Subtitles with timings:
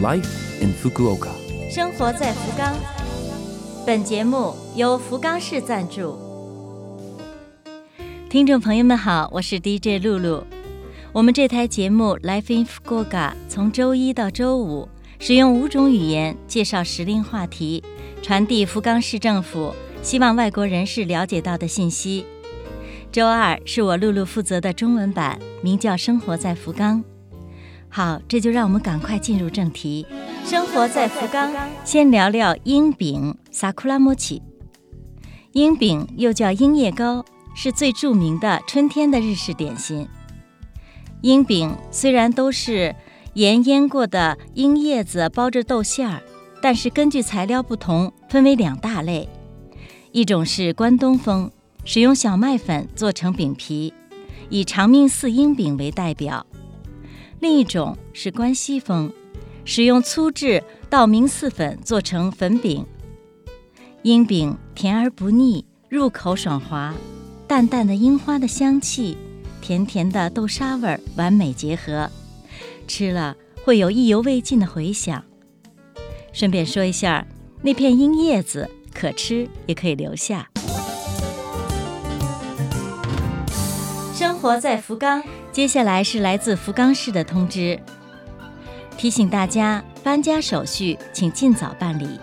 [0.00, 1.30] Life in Fukuoka。
[1.68, 2.72] 生活在福冈。
[3.84, 6.16] 本节目由福冈市赞助。
[8.30, 10.44] 听众朋友们好，我是 DJ 露露。
[11.12, 13.08] 我们这台节目《Life in Fukuoka》
[13.48, 17.82] 从周一到周五，使用五种语言介绍时令话题，
[18.22, 22.24] 传递福冈市政府希望外国人士了解到的信息。
[23.10, 26.98] 周二是我露露负责的中文版，名叫《生活在福冈》。
[27.90, 30.06] 好，这就让我们赶快进入正题。
[30.44, 31.52] 生活在福冈，
[31.84, 34.40] 先聊聊樱饼 （Sakura mochi）。
[35.52, 40.06] 樱饼又叫樱叶糕，是最著名的春天的日式点心。
[41.22, 42.94] 樱饼虽然都是
[43.34, 46.22] 盐腌过的樱叶子包着豆馅儿，
[46.62, 49.28] 但是根据材料不同，分为两大类。
[50.12, 51.50] 一种是关东风。
[51.84, 53.94] 使用小麦粉做成饼皮，
[54.50, 56.44] 以长命寺樱饼为代表；
[57.40, 59.12] 另一种是关西风，
[59.64, 62.84] 使用粗制道明寺粉做成粉饼。
[64.02, 66.94] 樱饼甜而不腻，入口爽滑，
[67.46, 69.16] 淡淡的樱花的香气，
[69.60, 72.10] 甜甜的豆沙味儿完美结合，
[72.88, 75.22] 吃了会有意犹未尽的回响。
[76.32, 77.24] 顺便说一下，
[77.62, 80.50] 那片樱叶子可吃也可以留下。
[84.12, 85.22] 生活在福冈。
[85.58, 87.80] 接下来是来自福冈市的通知，
[88.96, 92.20] 提醒大家搬家手续请尽早办理。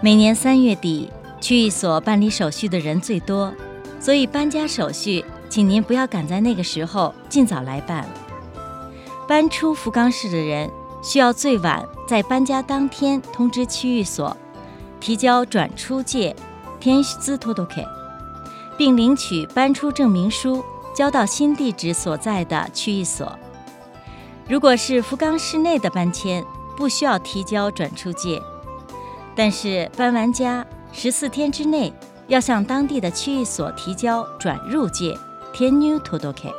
[0.00, 1.10] 每年三月底，
[1.42, 3.52] 区域所办理手续的人最多，
[4.00, 8.08] 所以搬家手续，请您不要赶在那个时候，尽早来办。
[9.28, 10.70] 搬出福冈市的人，
[11.02, 14.34] 需要最晚在搬家当天通知区域所，
[14.98, 16.34] 提交转出借
[16.80, 17.84] 天资托多 K。
[18.78, 20.62] 并领取搬出证明书，
[20.96, 23.38] 交到新地址所在的区域所。
[24.48, 26.42] 如果是福冈市内的搬迁，
[26.74, 28.40] 不需要提交转出借，
[29.34, 31.92] 但是搬完家十四天之内
[32.28, 35.14] 要向当地的区域所提交转入借
[35.52, 36.50] 天 new t o d o k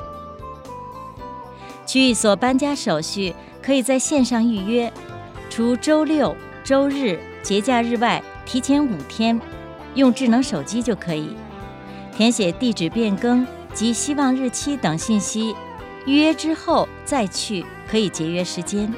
[1.87, 4.93] 区域所搬家手续可以在线上预约，
[5.49, 9.41] 除周六、周日、节假日外，提前五天，
[9.95, 11.35] 用智能手机就可以。
[12.15, 13.45] 填写地址变更
[13.77, 15.55] 及希望日期等信息，
[16.07, 18.91] 预约之后再去可以节约时间。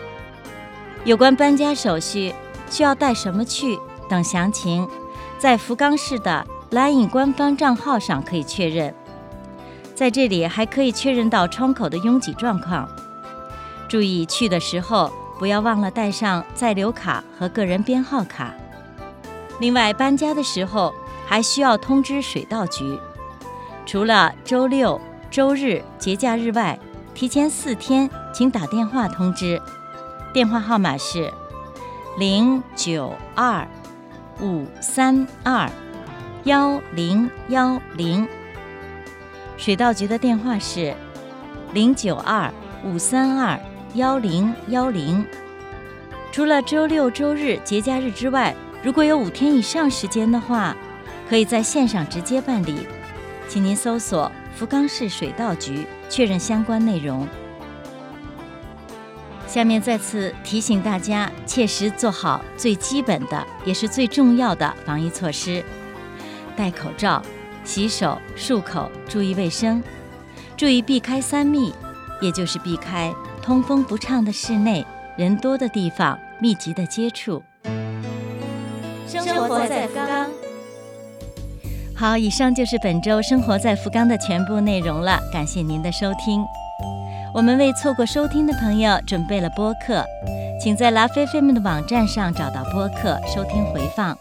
[1.04, 2.34] 有关搬家手续
[2.70, 3.78] 需要带什么去
[4.10, 4.88] 等详情，
[5.38, 8.96] 在福冈市的 LINE 官方账号上可以确认。
[9.94, 12.88] 在这里还可以确认到窗口的拥挤状况。
[13.90, 18.54] 注意去的时候不要忘了带上在留卡和个人编号卡。
[19.60, 20.94] 另外搬家的时候
[21.28, 22.98] 还需要通知水道局。
[23.90, 25.02] 除了周六、
[25.32, 26.78] 周日节假日外，
[27.16, 29.60] 提前四天请打电话通知，
[30.32, 31.34] 电话号码是
[32.20, 33.68] 零九二
[34.40, 35.68] 五三二
[36.44, 38.28] 幺零幺零。
[39.58, 40.94] 水稻局的电话是
[41.74, 42.54] 零九二
[42.86, 43.60] 五三二
[43.96, 45.26] 幺零幺零。
[46.32, 50.78] 除了周六、周日节假日之外，如果有五天以上时间的话，
[51.28, 52.86] 可以在线上直接办理。
[53.50, 57.28] 请您搜索福冈市水稻局，确认相关内容。
[59.48, 65.66] 下面再次提醒大家，切实做好最基本的也是最重要的防疫措施：
[66.56, 67.20] 戴口罩、
[67.64, 69.82] 洗手、漱口，注意卫生，
[70.56, 71.74] 注意避开三密，
[72.22, 73.12] 也就是避开
[73.42, 74.86] 通风不畅的室内、
[75.18, 77.42] 人多的地方、密集的接触。
[79.08, 80.49] 生活在福冈。
[82.00, 85.20] 好，以上就是本周生活在福冈的全部内容了。
[85.34, 86.42] 感谢您的收听。
[87.34, 90.02] 我们为错过收听的朋友准备了播客，
[90.64, 94.18] 请在拉菲菲们的网站上找到播客收听回放。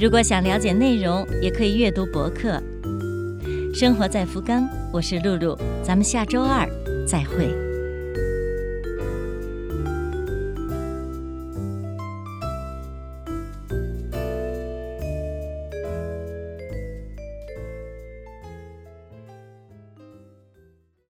[0.00, 2.60] 如果想了解内容，也可以阅读博客。
[3.72, 6.68] 生活在福冈，我是露露，咱们下周二
[7.06, 7.69] 再会。